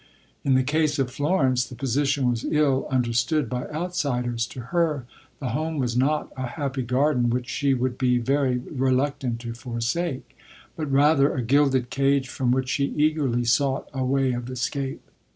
"In 0.43 0.55
the 0.55 0.63
case 0.63 0.97
of 0.97 1.11
Florence, 1.11 1.63
the 1.63 1.75
position 1.75 2.27
was 2.27 2.43
ill 2.43 2.87
understood 2.89 3.47
by 3.47 3.67
outsiders. 3.69 4.47
To 4.47 4.61
her 4.73 5.05
the 5.39 5.49
home 5.49 5.77
was 5.77 5.95
not 5.95 6.31
a 6.35 6.47
happy 6.47 6.81
garden 6.81 7.29
which 7.29 7.47
she 7.47 7.75
would 7.75 7.99
be 7.99 8.17
very 8.17 8.57
reluctant 8.57 9.39
to 9.41 9.53
forsake, 9.53 10.35
but 10.75 10.91
rather 10.91 11.35
a 11.35 11.43
gilded 11.43 11.91
cage 11.91 12.29
from 12.29 12.49
which 12.49 12.69
she 12.69 12.85
eagerly 12.97 13.43
sought 13.45 13.89
a 13.93 14.03
way 14.03 14.31
of 14.33 14.49
escape. 14.49 15.01